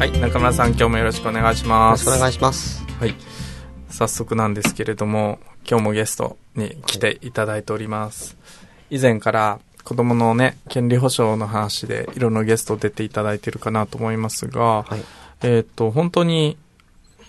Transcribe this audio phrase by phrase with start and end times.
[0.00, 2.06] はい、中村さん、今日もよろしくお願いします。
[2.06, 2.82] よろしくお願いします。
[2.98, 3.14] はい。
[3.90, 5.38] 早速なんですけれども、
[5.68, 8.38] 今日もゲストに来ていただいております。
[8.88, 15.02] 以前から子供のね、権利保障の話でいろんなゲスト出ていただいてるかなと思いますが、はい。
[15.42, 16.56] えっ、と、本当に、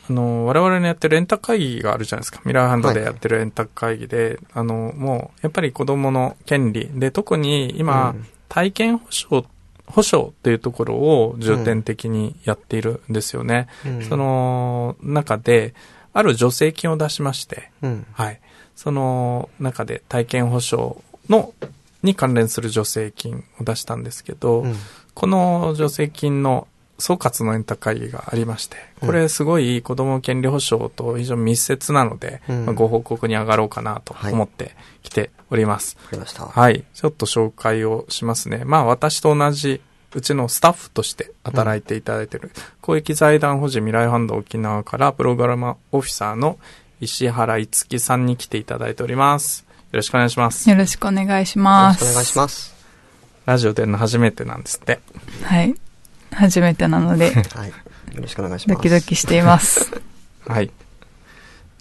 [0.10, 2.40] あの、我々のやってるエンタ会議があるじゃないですか。
[2.46, 9.48] ミラーハンドでやってるエンタ会議で、あの、もう、やっぱり子供の権利で、特に今、うん体験保障、
[9.92, 13.68] 保障っていうところを重点的にやっているんですよね。
[13.86, 15.74] うんそ、の中で、
[16.14, 18.06] ある助成金を出しまして、うん。
[18.14, 18.40] はい。
[18.76, 20.96] その中で体験保障
[21.30, 21.54] の、
[22.04, 24.76] に関連する助成金を出したんですけど、うん。
[25.14, 26.68] この助成金の
[27.02, 35.98] 総括のエンタ会議がありまして、これすごい子供権利保障と非常に密接なので、うんまあご報告に上がろうかなと思ってきております。
[36.04, 36.46] わかりました。
[36.46, 36.86] はい。
[36.94, 38.64] ちょっと紹介をしますね。
[38.66, 39.82] まあ私と同じ、
[40.14, 46.60] うちのスタッフとして働いていただいている、公益財団法人未来ファンド沖縄からプログラマーオフィサーの
[47.00, 49.66] 石原いつきさんに来ていただいております。
[49.92, 50.70] よろしくお願いします。
[50.70, 52.06] よろしくお願いしよろます。
[52.06, 52.76] しくお願いします。
[53.46, 55.00] ラジオ出るの初めてなんですって。
[55.44, 55.76] はい。
[56.32, 57.70] 初めてなので、はい。
[57.70, 58.78] よろしくお願いします。
[58.78, 59.92] ドキドキしています。
[60.48, 60.72] はい。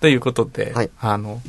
[0.01, 1.41] ということで、はいあの、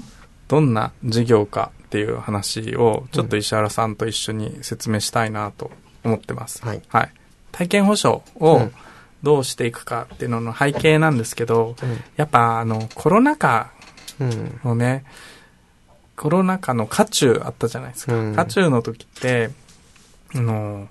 [0.47, 5.71] どんな事業かっていう話を、ちょっと石原さんと一緒に説明したいなと
[6.03, 6.63] 思ってます。
[6.65, 6.81] はい。
[7.51, 8.71] 体験保障うをん
[9.23, 13.71] どうしていくかっていうのの背景なんですけど、うんやっぱあの、コロナ禍
[14.19, 14.59] うん。
[14.63, 15.03] のね、
[16.15, 18.15] コロナ禍の渦中あったじゃないですか。
[18.15, 19.49] うん渦中の時って、
[20.35, 20.87] あの、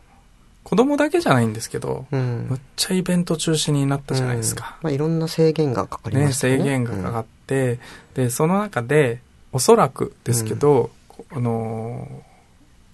[0.70, 2.46] 子供だけじゃないんですけど、うん。
[2.48, 4.76] むっちゃイベント中止になったじゃないですか。
[4.82, 6.58] うんまあ、いろんな制限がかかりね、ましたね。
[6.58, 7.80] 制限がかかって、
[8.14, 9.20] で、その中で、
[9.50, 10.90] おそらくですけど、
[11.32, 12.06] あの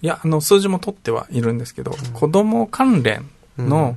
[0.01, 3.29] ー、いや、あの、数字も取ってはいるんですけど、うん子供関連
[3.59, 3.95] うんの、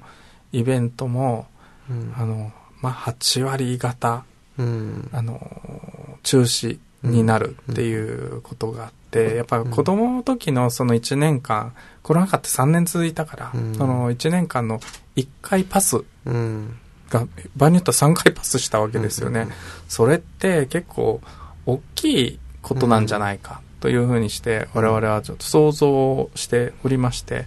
[0.53, 1.47] イベントも、
[1.89, 2.53] うんあの、
[2.83, 4.25] まあ、8割方、
[4.59, 5.09] うん。
[5.11, 13.75] あのー、中止になるっていうことがあって、やっぱ子供の時のその1年間、コロナ禍って3年続いたから、うん。
[13.75, 14.81] その1年間の
[15.17, 16.77] 1回パスうん。
[17.11, 17.27] が、
[17.57, 19.41] 場合によっては3回パスしたわけですよね。
[19.41, 19.51] うん
[19.89, 21.21] それって結構
[21.67, 27.47] 大きいことなんじゃないかというふうにして我々はちょっと想像しておりまして、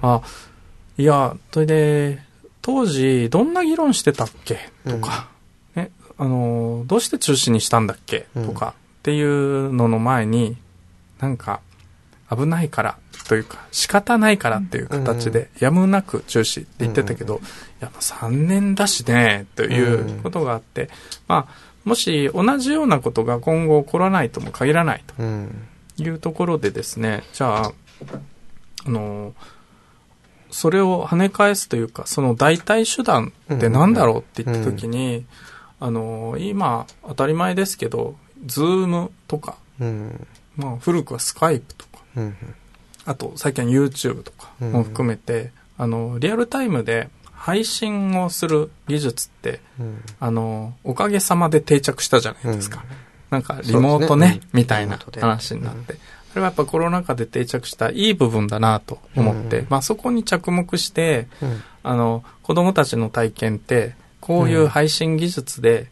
[0.00, 0.22] あ、
[0.96, 2.22] いや、それで
[2.62, 4.58] 当時どんな議論してたっけ？
[4.88, 5.28] とか、
[5.74, 8.26] ね、あの、どうして中止にしたんだっけ？
[8.34, 10.56] うんとかっていうのの前に、
[11.24, 11.60] なんか
[12.30, 12.98] 危ないから
[13.28, 17.40] というか仕方ないからっていう形でやむなく中止って言ってたけど、
[17.80, 20.90] やっぱ3年だしね、ということがあって、
[21.26, 25.68] まあ、もし同じようなことが今後起こらないとも限らないうん。
[25.96, 27.72] というところでですね、じゃあ、
[28.86, 29.32] あの、
[30.50, 35.24] それを跳ね返すというか、その代替手段って何だろうって言った時に、
[35.80, 40.26] あの、今当たり前ですけど、ズームとか、うん。
[40.56, 42.36] まあ古くはスカイプとか、うん。
[43.06, 50.02] あと最近は YouTube とかも含めて、あの、リアルタイムで配信をする技術って、うん。
[50.20, 52.84] あの、おかげさまで定着したじゃないですか。
[52.88, 53.04] うん
[53.34, 55.94] なんか、リモートね、ねみたいな話になって。
[56.32, 61.62] あれはやっぱコロナ禍で定着したいい部分だなと思って、うんまあそこに着目して、うん。
[61.82, 65.88] あの、子供たちの体験って、こういう配信技術で、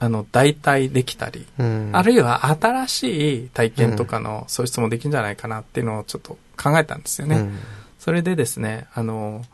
[0.00, 1.90] あの、代替できたり、うん。
[1.92, 7.36] あるいは新しい体験とかの創出もできるんじゃないかなっていうのをちょっと考えたんですよね。
[7.36, 7.58] うん。
[7.98, 9.44] それでですね、あの、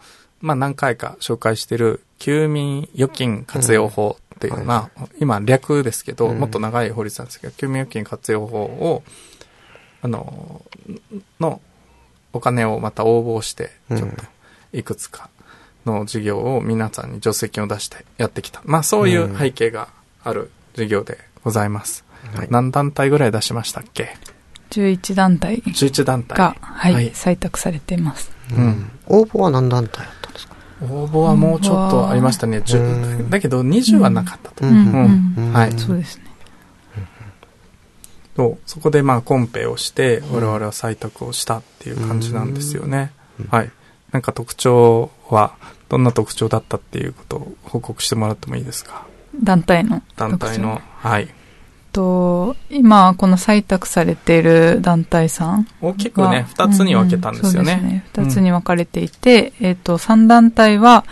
[0.41, 9.02] まあ、何回か紹介している、休眠預金活用法っていう、うんまあ、今略ですけど、うんもっと長い法律なんですけど、休眠預金活用法を、
[10.02, 10.62] あの、
[11.40, 11.62] の
[12.35, 14.25] お金をまた応募して、ちょっと、
[14.75, 15.31] いくつか
[15.87, 18.61] の事業を皆さんに助成金を出してやってきた。
[18.64, 19.88] まあ、そういう背景が
[20.25, 22.05] ある事業でございます。
[22.35, 24.17] はい何団体ぐらい出しましたっけ
[24.71, 26.37] ？11団体 ?11 団体。
[26.38, 28.31] が、はい、はい採択されています。
[28.56, 30.55] うん応募は何団体だったんですか？
[30.82, 32.59] 応募はもうちょっとありましたね。
[32.59, 34.65] 10うんだけど20はなかったと。
[34.67, 36.25] ううんはいそうですね。
[38.37, 43.12] とそこでまあコンペをして、我々は採択をしたっていう感じなんですよね。
[43.49, 43.71] はい。
[44.11, 45.55] なんか特徴は、
[45.88, 49.06] どんな特徴だったっていうことを報告してもらってもいいですか？
[49.43, 51.29] 団体の団体の、はい。
[51.95, 58.05] と、今、この採択されている団体さん大きくね、二つに分けたんですようんうんそうですねね。。
[58.13, 61.05] 二つに分かれていて、えっ、と、3団体は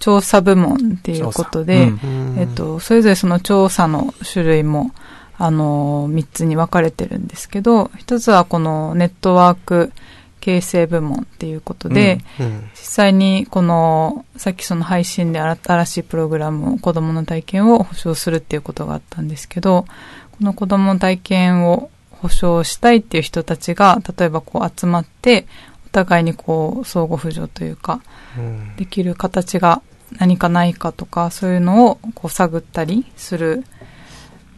[0.00, 4.90] 調査部門っていうことで、うんえっ、と、それぞれその調査の種類も、
[5.38, 9.92] あの、3つに分かれてるんですけど、一つはこのネットワーク
[10.42, 12.68] 形成部門っていうことで、うん。
[12.74, 19.86] 実際にこの、さっきその配信で新しいプログラムを、子供の体験を保証するっていうことがあったんですけど、
[20.32, 25.46] この子供の体験を保証したいっていう人たちが、例えばこう集まって、
[25.86, 28.00] お互いにこう相互扶助というか、
[28.36, 28.76] うん。
[28.76, 29.80] できる形が
[30.18, 33.64] 何かないかとか、そういうのをこう探ったりする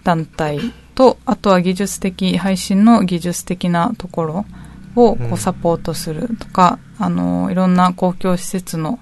[0.02, 0.60] 団体
[0.94, 4.46] と、あとは技術的、配信の技術的なところ
[4.96, 5.32] をこうん。
[5.32, 8.98] うサポートするとか、あの、いろんな公共施設の、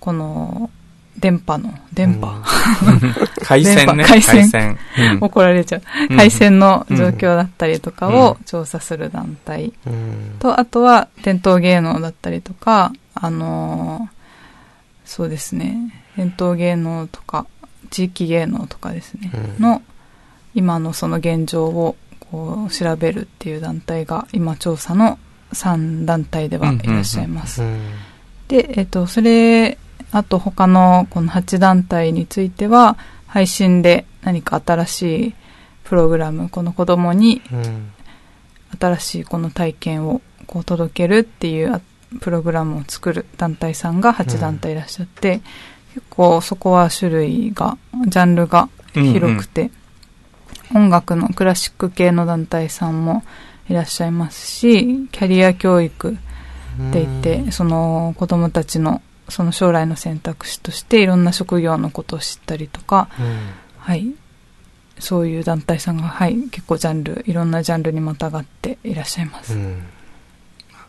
[0.00, 0.70] この、
[1.18, 2.42] 電波の、電波、
[3.42, 4.04] 回線ね。
[4.04, 4.78] 回線。
[5.20, 5.82] 怒られちゃう。
[6.10, 6.16] うん。
[6.16, 9.72] 回線の状況だったりとかうを調査する団体。
[9.86, 10.36] うん。
[10.38, 14.16] と、あとは伝統芸能だったりとか、あのー
[15.06, 17.46] そうですね、伝統芸能とか、
[17.90, 19.62] 地域芸能とかですね、うん。
[19.62, 19.82] の、
[20.52, 21.96] 今のその現状を
[22.36, 25.18] こう調べるっていう団体が、今調査の
[25.54, 27.62] 3団体ではいらっしゃいます。
[27.62, 27.80] うん。
[28.48, 29.78] で、えっ、と、それ、
[30.12, 35.34] あと他のこの8団体については、配信で何か新しい
[35.84, 37.92] プログラム、この子供にうん。
[38.78, 41.80] 新しいこの体験をこう届けるっていうあ
[42.20, 45.40] プログラムを作る団体さんが8団体いらっしゃって、
[45.94, 49.70] 結構そこは種類が、ジャンルが広くて、
[50.74, 53.22] 音楽のクラシック系の団体さんも
[53.68, 56.14] いらっしゃいますし、キャリア教育っ
[56.92, 63.38] て言って、その子供たちのその将来の選択肢としていろんな職業のことを知ったりとか、うん。
[63.78, 64.14] はい。
[64.98, 69.54] そういう団体さんが、はい、結構ジャンル、いろんなジャンルにまたがっていらっしゃいます。
[69.54, 69.82] うん。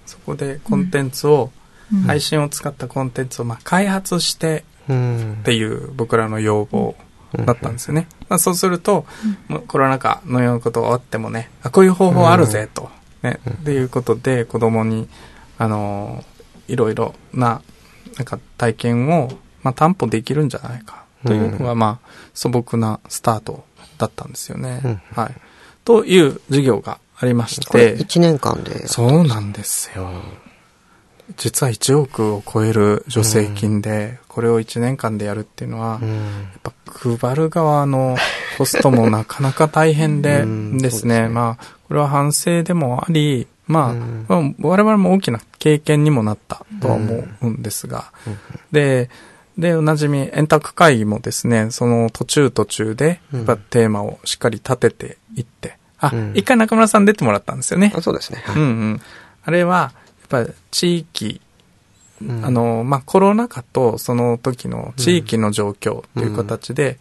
[0.06, 1.68] そこでコンテンツを、うん
[2.06, 6.98] 配信を使ったコンテンツをまあ開発してうんっていう僕らの要望
[7.34, 8.08] だったんですよね。
[8.30, 9.06] まあ、そうすると、
[9.48, 12.90] もうコロナ禍のようなことがあってもね、あこういう方法あるぜと、
[13.24, 15.08] ね、っていうことで子供に、
[15.58, 16.38] あのー
[16.68, 17.62] いろいろな、
[18.18, 19.32] なんか体験を、
[19.64, 23.66] まあ、担保できるんじゃないかというのが、うまあ、素朴なスタート
[23.98, 24.82] だったんですよね。
[24.84, 25.34] うんはい。
[25.86, 28.88] という授業がありましこれて、1年間で。
[28.88, 30.12] そうなんですよ。
[31.36, 36.16] 実は1億を超える助成金で、これを1年間でやるっていうのは、うん。
[36.16, 36.22] や
[36.70, 38.16] っぱ配る側の
[38.58, 40.78] コストもなかなか大変でうん。
[40.78, 43.94] ですね、まあ、これは反省でもあり、ま
[44.30, 48.12] あ、我々も大きな経験にもなったとは思うんですが、
[48.72, 49.10] で、
[49.58, 56.32] で、おなじみ、円卓会議もですね、その途中途中で、やっぱテーマをしっかり立てていって、あ、うん。
[56.36, 57.92] 一回中村さん出てもらったんですよね。
[57.96, 58.44] あそうですね。
[58.46, 59.02] はいうんうん。
[59.44, 59.92] あれは、
[60.30, 61.42] やっぱ地域、
[62.22, 62.46] うん。
[62.46, 67.00] あ、の、まあ、コロナ禍とその時の地域の状況という形で、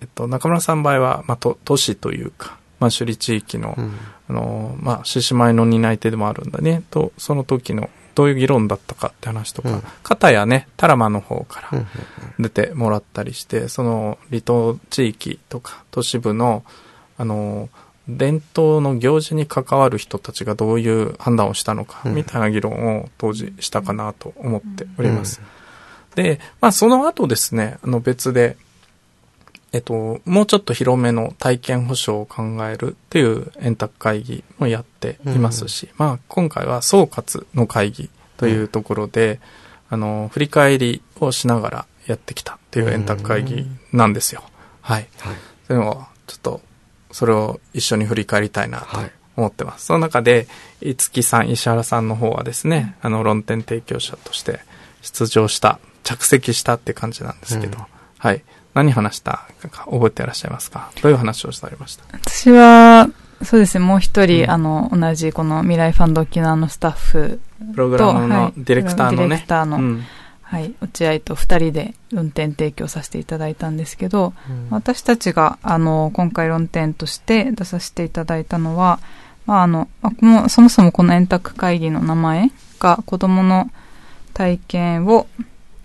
[0.00, 3.92] えっと、中村さんの場合は、まあ、と都市というか、まあ、首里地域の、うん。
[4.28, 9.82] あの、まあ、獅子舞の担い手でもあるんだね、と、その時の、どういう議論だったかって話とか、うん。
[10.02, 11.86] 片やね、タラマの方からうん。
[12.42, 16.64] 出てもらったりして、その離島地域とか都市部の、
[17.16, 17.68] あの、
[18.08, 25.40] 伝統の行事に関わる人たちがどういう判断をしたのか、うんみたいな議論を当時したかなと思っております。
[26.14, 28.56] で、まあその後ですね、あの別で、
[29.72, 39.40] えっと、もうちょっと広めの体験保障を考えるっていう円卓会議もやっていますし、まあ今回は総括の会議というところで、
[39.90, 44.42] あの、振り返りをしながらやってきたっていう円卓会議なんですよ。
[44.80, 45.08] はい。
[45.18, 45.36] はい。
[45.66, 46.60] というのを、ちょっと、
[47.10, 49.86] それを一緒に振り返りたいなとはい思ってます。
[49.86, 50.48] その中で、
[50.80, 54.58] 五木さん、石原さんの方はですね、あの、論点提供者として
[55.00, 57.84] 出場した、着席したって感じなんですけど、うん
[58.18, 58.42] はい。
[58.74, 60.90] 何話したか覚えていらっしゃいますか？
[61.02, 62.04] どういう話をされました？
[62.12, 63.08] 私は、
[63.44, 67.40] そうですね、もう一人、うんあの、同じこの未来ファンド沖縄のスタッフ
[67.72, 69.46] プログと、ラムのディレクターのディレねク。
[69.46, 70.04] ターの、うん
[70.50, 74.32] はい、落合と二人で論点提供させていただいたんですけど、
[74.70, 78.98] 私たちが、あの、今回論点として出させていただいたのは、
[79.44, 82.50] まあ、あの、まあこのそもそもこの円卓会議の名前
[82.80, 83.70] が子供の
[84.32, 85.26] 体験を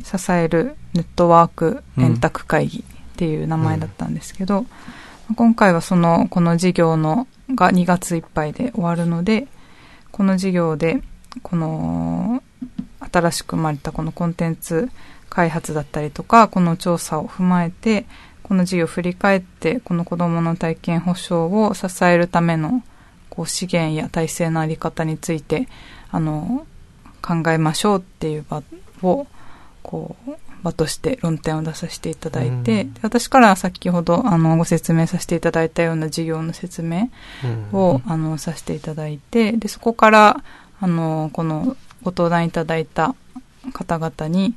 [0.01, 4.65] 支えるネットワーク円卓会議っていう名前だったんですけど、
[5.35, 9.47] 今回はその、この事業の、が2月いっぱいで終わるので、
[10.13, 11.01] この事業で、
[11.41, 12.41] この、
[13.13, 14.89] 新しく生まれたこのコンテンツ
[15.29, 18.05] 開発だったりとか、この調査を踏まえて、
[18.41, 22.83] この事業を振り返って、この子供の体験保障を支えるための
[23.29, 25.67] こう資源や体制のあり方について、
[26.11, 26.65] あの、
[27.21, 28.61] 考えましょうっていう場
[29.01, 29.27] を、
[29.81, 30.31] こう、
[30.63, 37.09] 場として論点を出させていただいて、うん、私から先ほどあのご説明させていただいたような事業の説明
[37.73, 40.43] を、うん、あのさせていただいてでそこから
[40.79, 43.15] あのこのご登壇いただいた
[43.73, 44.53] 方々に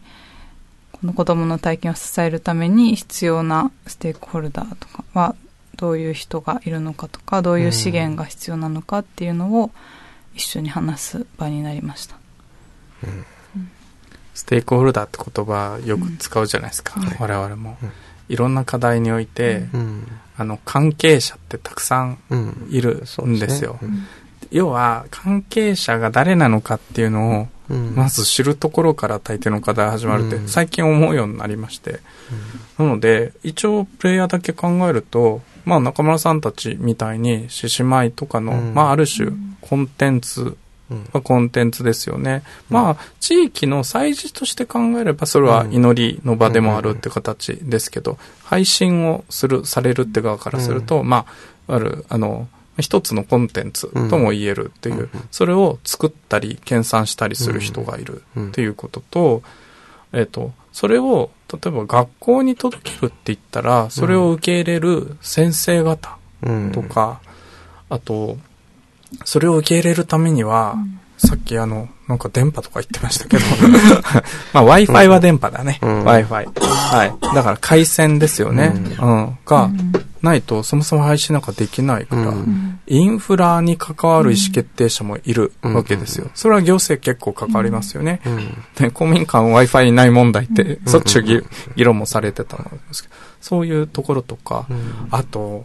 [0.93, 5.35] この子どもの体験を支えるために必要なステークホルダーとかは
[5.77, 9.71] どういう人がいるのかとかどういう資源が必要なのかっていうのを
[10.35, 12.17] 一緒に話す場になりました。
[13.05, 13.27] うん。
[14.35, 17.93] ステークホルダーって言葉よく使うじゃないですか、うん、我々も、うん、
[18.29, 22.19] いろんな課題において、うん、あの関係者ってたくさん
[22.69, 23.89] いるんですよ、ね、
[24.51, 32.01] 要は関係者が誰なのかっていうのをまず知るところから大抵の課題始まるって最近思うようになりまして、
[32.79, 40.57] なので一応プレイヤーだけ考えるとまあ中村さんたちみたいに獅子舞とかの、まあある種コンテンツ
[41.13, 42.43] がコンテンツですよね。
[42.71, 51.27] うん、まあ、地域の祭事として考えれば、それは祈りの場でもあるって形ですけど、配信をする、されるって側からすると、ま
[51.67, 52.49] あ、ある、あの、
[52.79, 59.43] 一つのコンテンツとも言えるっていう、それを作ったり、研鑽したりする人がいるっていうことと、
[60.13, 66.19] えっと、それを、例えば学校に届けるって言ったら、それを受け入れる先生方
[66.73, 67.21] とか、
[67.89, 68.37] あと、
[69.25, 73.45] それを受け入れるためには、うん、さっきあの、なんか電波とか言ってましたけど、
[74.53, 75.79] まあ Wi-Fi は電波だね。
[75.83, 76.61] うん、Wi-Fi。
[76.61, 77.35] はい。
[77.35, 78.73] だから回線ですよね。
[79.01, 79.09] うん。
[79.09, 79.71] うん、が、
[80.27, 82.35] ないとそもそも配信なんかできないから、
[82.87, 86.31] インフラに関わる意思決定者もいるわけですよ。
[86.35, 88.21] それは行政結構関わりますよね。
[88.77, 91.23] で公民館 Wi-Fi ない問題って、そっちゅう
[91.77, 94.67] 議論もされてたんですけど、そういうところとか、
[95.11, 95.65] あと、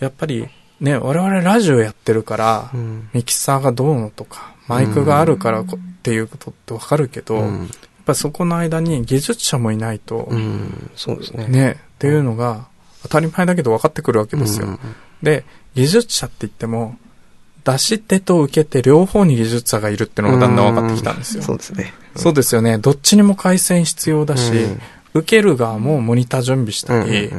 [0.00, 0.48] やっぱり
[0.80, 5.66] ね、我々ラジオやってるから、うん、ミキサーがどうのとか、マイクがあるからっ
[6.02, 7.68] ていうことってわかるけど、うん、やっ
[8.04, 11.46] ぱそこの間に技術者もいないと、うん、そうですね。
[11.46, 12.66] ね、っていうのが
[13.02, 14.78] 当たり前だけど分かってくるわけですよ。
[15.22, 15.44] で、
[15.74, 16.96] 技術者って言っても、
[17.64, 21.42] 出し手と受け手両方に技術者がいるっていうのがだんだん分かってきたんですよ。
[21.42, 21.94] そうですね。
[22.16, 22.78] そうですよね。
[22.78, 24.52] どっちにも回線必要だし、
[25.14, 27.30] 受ける側もモニター準備したり、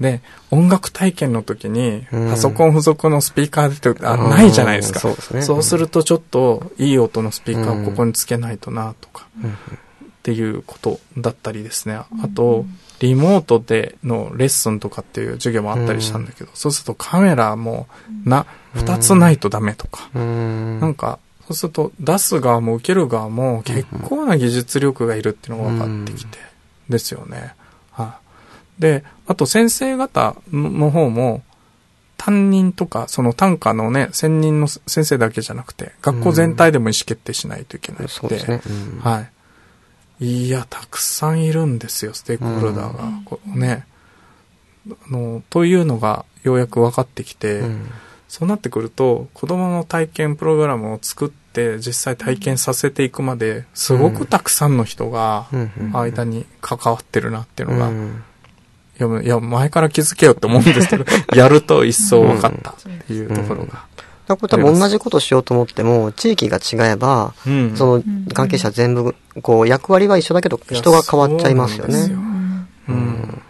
[0.00, 5.00] で、音楽体験の時に、パソコン付属のスピーカーで、あ、ないじゃないですか。
[5.00, 5.42] そうですね。
[5.42, 9.26] そうするとちょっと、いい音のスピーカーをここにつけないとな、とか、
[10.22, 11.96] っていうことだったりですね。
[11.96, 12.64] あと、
[13.00, 17.88] リモートでのレッスンとかっていう授業もあったりしたんだけど、そうするとカメラも、
[18.24, 26.38] な、二つないとダメとか、なんか、そうすると出す側も受ける側も結構な技術力がいるっていうのが分かってきて、
[26.88, 27.54] ですよね。
[27.90, 28.20] は
[28.78, 31.42] い、で、あと先生方の方も、
[32.16, 38.62] 担任とか、その単価のね、専任の先生だけじゃなくて、学校全体でも意思決定しないといけないので、ね。
[38.64, 39.30] うん、はい。
[40.22, 43.02] いや、たくさんいるんですよ、ステークホルダーが。
[43.24, 43.86] こうね。
[44.88, 47.90] あの、というのがようやく分かってきて、うん、
[48.28, 55.48] そうなってくると、子供の体験プログラムを作って、実際体験させていくまで、すごくたくさんの人が、
[55.92, 62.74] 間に関わってるなっていうのが、いや、いや前から気づけよって思うんですけど、 やると一層分かったっ
[63.06, 63.86] ていうところが。
[64.36, 71.98] 多分同じことしようと思っても、地域が違えば、うん、その関係者全部、こう、役割は一緒だけど、人が変わっちゃいますよね。
[72.88, 73.42] うん、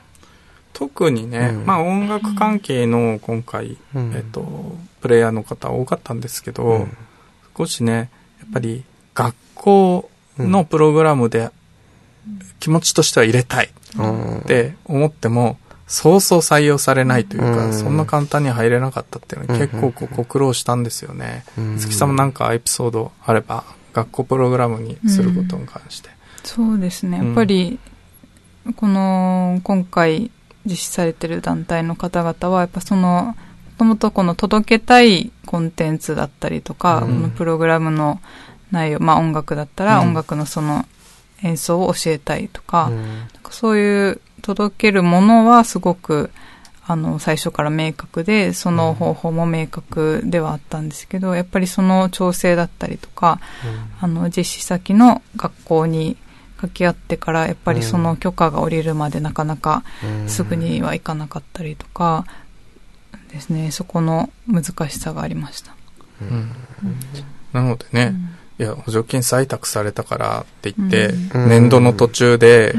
[0.73, 6.87] 特にね、うん、まあ音楽関係の今回、えっと、プレイヤーの方多かったんですけど、
[7.57, 8.11] 少しね、
[8.41, 8.85] やっぱり
[9.15, 11.51] 学校のプログラムで
[12.61, 13.71] 気持ちとしては入れたい。
[14.01, 15.59] って思っても、
[15.93, 21.45] そうそう採用されないというか、そんな簡単に入れなかったっていうのは結構こうご苦労したんですよね。
[21.79, 26.09] 月さんもなんかエピソードあれば、学校プログラムにすることに関して。
[26.45, 27.19] そうですね。
[27.19, 27.79] やっぱり、
[28.75, 30.31] この、今回
[30.65, 38.19] 実施されてる団体の方々は、やっぱその、もともとこの届けたいコンテンツだったりとか、このプログラムの
[38.71, 40.87] 内容、まあ音楽だったら音楽のその
[41.43, 46.31] 演奏を教えたいとか、うん、なんかそういう届けるものはすごく
[46.85, 53.41] あの最初から明確でその方法も明確ではあったんですけどやっぱりその調整だったりとか、
[54.03, 56.17] うん、あの実施先の学校に
[56.57, 59.85] 掛け合ってからやっぱりその許可が下りるまでなかなか
[60.27, 62.25] すぐにはいかなかったりとか
[63.33, 63.71] ですね。
[63.71, 65.75] そこの難しさがありました。
[66.21, 66.53] うん、
[67.53, 68.15] なのでね、
[68.59, 71.15] いや、補助金採択されたからって言って、
[71.49, 72.75] 年度の途中で、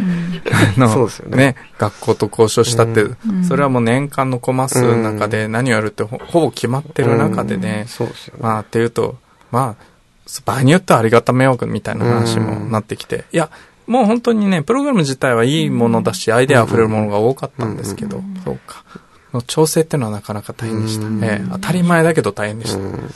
[0.77, 3.05] あの、ね、学校と交渉したって、
[3.47, 7.87] それはもう年間のコマ数の中で何をやるってほぼ決まってる中でね、
[8.39, 9.17] まあ、っていうと、
[9.51, 9.83] まあ、
[10.45, 13.49] 場合によってはありがた迷惑みたいな話もなってきて、いや、
[13.87, 18.83] もう本当にね、プログラム自体はいいものだし、アイデア溢れるものが多かったんですけど、そうか。
[19.33, 21.07] の調整っていうのはなかなか大変でした。
[21.25, 22.79] ええ、当たり前だけど大変でした。
[22.79, 23.09] うん。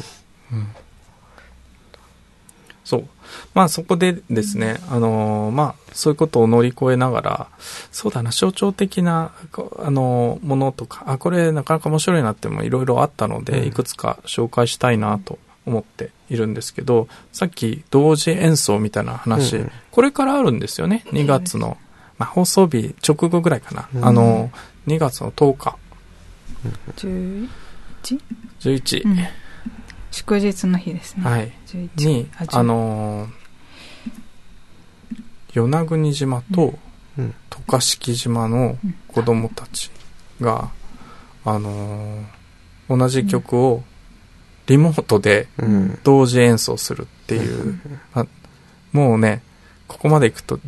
[3.54, 7.48] まあそこでですね、あのー、まあそういうことを乗り越えながら、
[7.92, 9.32] そうだな、象徴的な、
[9.80, 21.78] あのー、ものとか、あ、これなかなか面白いなってもいろいろあったので、いくつか紹介したいなと思っているんですけど、さっき同時演奏みたいな話、うん、これからあるんですよね、2月の、
[22.18, 25.76] まあ放送日直後ぐらいかな、うん、あのー、2月の10日。
[26.96, 27.50] 11?11、
[28.60, 29.18] 11、うん
[30.12, 31.24] 祝日の日ですね。
[31.24, 31.52] はい。
[31.98, 33.30] に、あのー、
[35.54, 36.78] 与那国島と
[37.50, 39.92] 渡嘉敷島の子供たち
[40.42, 40.70] が、
[41.46, 43.84] あのー、同じ曲を
[44.68, 45.48] リモートで
[46.04, 47.80] 同時演奏するっていう、
[48.92, 49.42] もうね、
[49.88, 50.60] ここまで行くと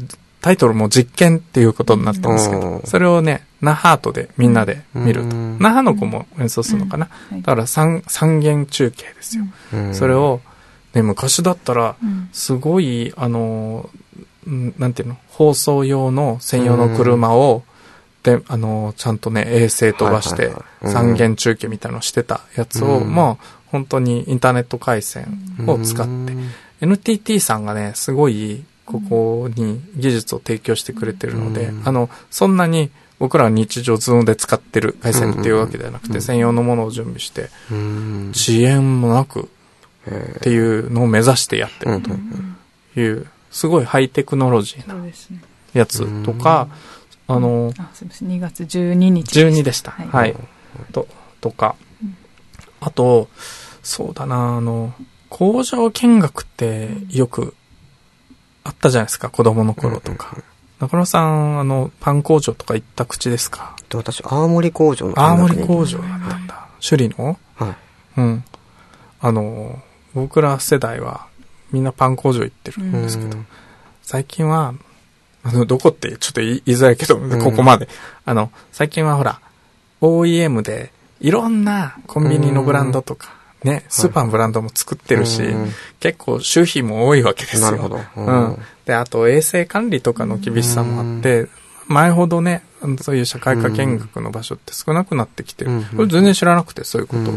[0.41, 5.35] タイトルも実験っていうことになったんですけど、それをね、ナハートでみんなで見ると。
[5.35, 7.09] 那覇の子も演奏するのかな。
[7.31, 9.45] だから三三元中継ですよ。
[9.93, 10.41] それを、
[10.93, 11.95] ね、昔だったら、
[12.31, 13.89] すごい、あの、
[14.45, 17.63] なんていうの、放送用の専用の車を、
[18.23, 20.51] で、あの、ちゃんとね、衛星飛ばして、
[20.83, 26.33] 三元中継みたいのしてたやつを、もう、本当にインターネット回線を使って、
[26.81, 37.49] NTT さんがね、すごい、ここに技術を提供してくれてるので、あの、そんなに僕らは日常ズームで使ってる回線っていうわけではなくて、専用のものを準備して、
[38.31, 39.49] 遅延もなく
[40.07, 44.95] っていうのを目指してやってるという、すごいハイテクノロジーな
[45.73, 46.69] やつとか、
[47.27, 49.91] あの、あ、すみません、2月12日12でした。
[49.91, 50.35] はい。
[50.93, 51.07] と、
[51.41, 51.75] とか、
[52.79, 53.29] あと、
[53.83, 54.93] そうだな、あの、
[55.29, 57.53] 工場見学ってよく
[58.63, 60.37] あったじゃないですか、子供の頃とか。
[60.79, 63.75] 中野さん、あの、パン工場とか行った口ですか？
[63.93, 66.67] 私、青森工場の青森工場だったんだ。
[66.81, 67.37] 首里の？
[67.55, 67.75] はい。
[68.17, 68.43] うん。
[69.19, 69.81] あの、
[70.13, 71.27] 僕ら世代は
[71.71, 73.37] みんなパン工場行ってるんですけど、
[74.01, 74.73] 最近は、
[75.43, 77.89] あの、どこってちょっと言いづらいけど、ここまで。
[78.25, 79.41] あの、最近はほら、
[80.01, 85.55] OEM でいろんなコンビニのブランドとか、ね、スーパーのブランドも作ってるし、はい、
[85.99, 87.61] 結構収費も多いわけですよ。
[87.61, 87.99] なるほど。
[88.15, 88.57] うん。
[88.85, 91.47] で、あと衛生管理とかの厳しさもあって、
[91.87, 92.63] 前ほどね、
[93.01, 95.71] そういう社会科見学の場所って少なくなってきてる。
[95.95, 97.31] これ全然知らなくて、そういうこと。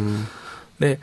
[0.79, 1.01] で、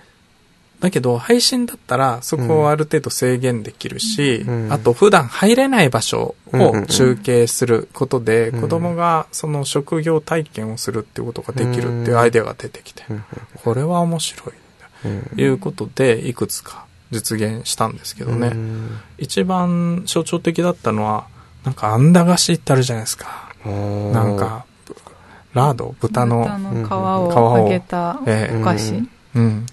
[0.80, 13.04] だけど、配信だったら、そこをある程度制限できるし、あと、普段入れない場所を中継することで、子供がその職業体験をするっていうことができるっていうアイデアが出てきて、
[13.62, 14.69] これは面白い。
[15.36, 18.54] いうことで、いくつか実現したんですけどね。
[19.18, 21.28] 一番象徴的だったのは、
[21.64, 23.54] なんか、あんだ菓子ってあるじゃないですか。
[23.66, 24.66] なんか、
[25.54, 25.96] ラード？
[26.00, 26.46] 豚の
[26.88, 28.26] 皮を揚げたお
[28.64, 29.04] 菓子、え
[29.36, 29.66] うん、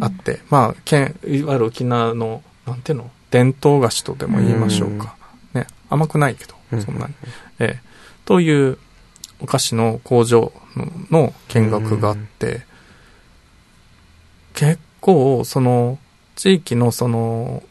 [0.00, 3.10] あって、まあ、県、いわゆる沖縄の、なんていうの？
[3.30, 5.16] 伝統菓子とでも言いましょうか。
[5.52, 7.14] ね、甘くないけど、そんなに。
[7.58, 7.86] ええ。
[8.24, 8.78] という
[9.40, 10.52] お菓子の工場
[11.10, 12.62] の見学があって、
[14.56, 15.98] 結構、その、
[16.34, 17.62] 地域のその、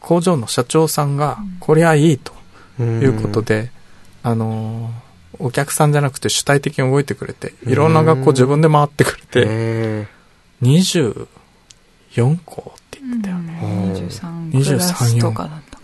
[0.00, 2.32] 工場の社長さんが、こりゃいいと
[2.82, 3.70] いうことで、
[4.22, 4.90] あの、
[5.38, 10.06] お客さんじゃなくて主体的に動いてくれて、いろんな学校自分で回ってくれて、
[10.62, 11.26] 24
[12.44, 13.60] 校って言ってたよね。
[14.52, 15.78] 23とかだった。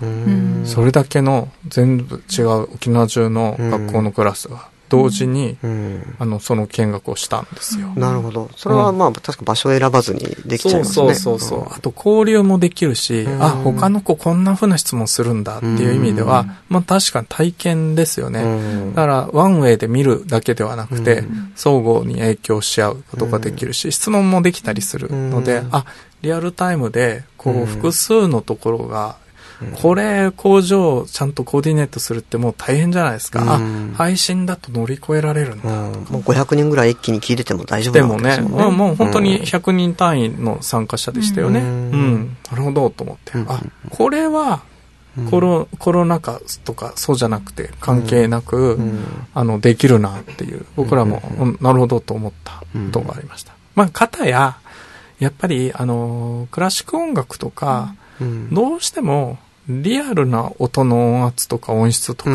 [0.67, 7.89] それだけの全部違う沖縄中の学校のクラスが同時に、うん、あの、その見学をしたんですよ。
[7.97, 8.51] なるほど。
[8.57, 11.15] それはまあ、確か場所を選ばずにできちゃいますね。
[11.15, 11.67] そうそうそう。
[11.73, 18.93] あと、交流もできるし、あ、他の子こんな風な質問するんだっていう意味では、まあ確かに体験ですよね。
[18.95, 21.25] だから、ワンウェイで見るだけではなくて、
[21.57, 25.85] 相互に影響し合うことができるし、質問もできたりするので、あ、
[26.23, 29.17] リアルタイムで、こう、複数のところが
[29.81, 33.43] これ工場ちゃんとコーディネートするってもう大変じゃないですか。
[33.47, 33.61] あ、
[33.95, 35.69] 配信だと乗り越えられるんだ。
[35.69, 38.49] もう500人ぐらい一気に聞いてても大丈夫なんですね。
[38.49, 41.61] でもね、もう本当に100人単位の参加者でしたよね。
[41.61, 42.37] うん。
[42.51, 43.33] なるほどと思って。
[43.47, 44.63] あ、これは、
[45.31, 48.79] コロコロナ禍とかそうじゃなくて関係なく、
[49.33, 51.23] あのできるなっていう僕らも、
[51.61, 53.53] なるほどと思ったことがありました。
[53.77, 54.59] まあ、かたや
[55.21, 57.95] やっぱりあのクラシック音楽とか、
[58.51, 59.39] どうしても
[59.69, 62.35] リアルな音の音圧とか音質とかっ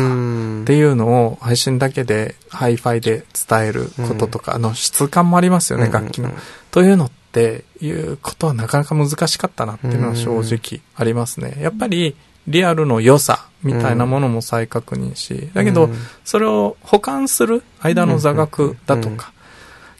[0.66, 6.30] ていうのを配信だけでハイファイで伝えることとか、あの質感もありますよね、楽器の。
[6.70, 11.56] というのっていうことはなかなか難しかったなっていうのは正直ありますね。
[11.60, 12.16] やっぱり
[12.48, 15.88] リアルの良さみたいなものも再確認し、だけど
[16.24, 19.32] それを保管する間の座学だとか、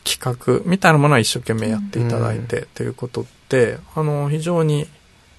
[0.05, 4.88] 企画みたいなものは一生懸命やっていただいてということで、あの、非常に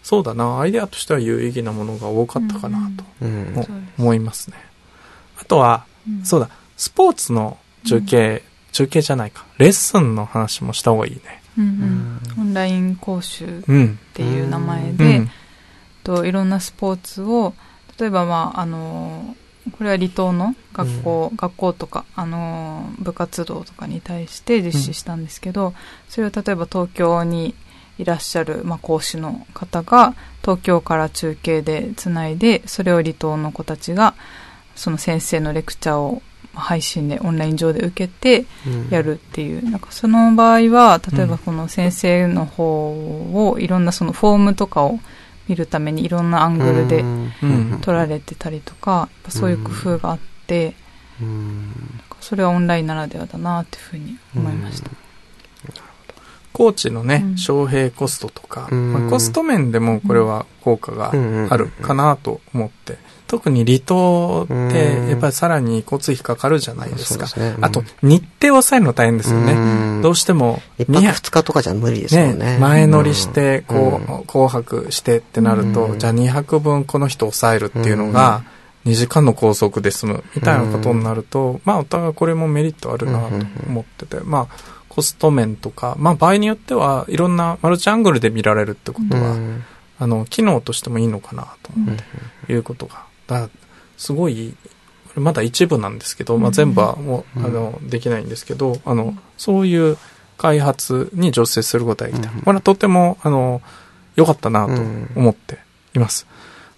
[0.04, 3.04] そうだな、アイデアとしては有意義なものが多かったかなと
[3.98, 4.58] 思いますね。
[5.40, 5.86] あとは、
[6.24, 11.42] そうだ、スポーツの中継、中継じゃないか、レッスンの話もした方がいいね。
[11.58, 13.64] うんオンライン講習っ
[14.14, 15.28] ていう名前で、
[16.04, 17.54] といろんなスポーツを、
[18.00, 19.36] 例えば、まあ、あの、
[19.78, 25.74] これは離島の学校、うん、学校とか、あの、部活動とかに対して実施したんですけど、うん、
[26.10, 27.54] それを例えば東京に
[28.02, 34.16] いらっしゃる、まあ、講師の方が東京から中継でつないでそれを離島の子たちが
[34.76, 36.22] その先生のレクチャーを
[36.54, 38.46] 配信でオンライン上で受けて
[38.90, 42.64] やるっていう、うん、なんかその場合は例えばこの先生の方
[43.50, 45.00] をいろんなそのフォームとかを
[45.48, 47.04] 見るためにいろんなアングルで
[47.82, 50.76] 撮られてたりとか、そういう工夫があって、
[52.22, 54.92] それはオンラインならではだなっていうふうに思いました。
[56.54, 61.12] コーチのね、招聘コストとか、まあ、コスト面でもこれは効果が
[61.50, 67.28] あるかなと思って、特に離島ってやっぱりさらに交通費かかるじゃないですか。
[67.28, 70.02] すね、あと日程を抑えるの大変ですよね。
[70.02, 72.34] どうしても2泊2日とかじゃ無理ですよね。
[72.34, 78.44] ね前乗りして、こう、紅白してってなると、じゃあ2泊分この人抑えるっていうのが、
[78.86, 89.64] 2時間の拘束で済むみたいなことになると、まあお互いこれもメリットあるなと思ってて、まあコスト面とか、まあ場合によってはいろんなマルチアングルで見られるってことは、うん、
[89.98, 92.04] あの、機能としてもいいのかなと思って、
[92.50, 93.06] うん、いうことが。
[93.26, 93.50] だ
[93.98, 94.54] すごい、
[95.16, 99.98] まだ一部なんですけど、まあ全部はもう、あの、できないんですけど、あの、そういう
[100.38, 102.30] 開発に助成することができた。
[102.30, 103.62] これはとても、あの、
[104.18, 104.74] 良かったなと
[105.16, 105.60] 思って
[105.96, 106.28] います。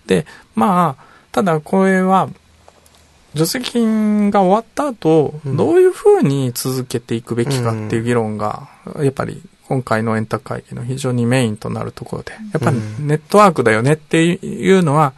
[0.06, 2.30] で、まあ、ただこれは、
[3.36, 8.70] 助成金が終わった後、どういうふうに続けていくべきかっていう議論が、
[9.00, 15.14] やっぱり今回のエンタ会議の非常にメインとなるところで、やっぱりネットワークだよねっていうのは、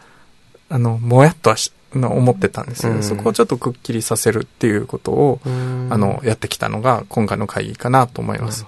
[0.70, 8.66] あの、もやっとはし思ってたんですけど、そこをちょっとくっきりさせるっていうことを、あの、やってきたのが今回の会議かなと思います。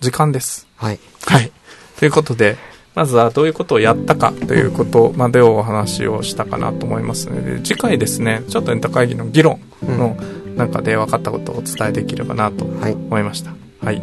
[0.00, 0.66] 時間です。
[0.76, 1.00] はい。
[1.26, 1.52] はい。
[1.98, 2.56] ということで、
[2.96, 10.16] まずはどういうことをやったかということまでお話をしたかなと思いますので、次回ですね、ちょっとエンタ会議の議論の
[10.56, 13.50] 中で分かったことをお伝えできればなと思いました。
[13.84, 13.96] はい。
[13.96, 14.02] は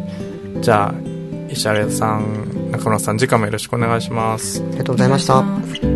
[0.60, 0.94] じゃあ、
[1.50, 4.62] 石原さん、中村さん、次回もよろしくお願いします。
[4.62, 5.93] ありがとうございました。